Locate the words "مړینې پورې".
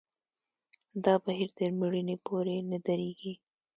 1.79-2.55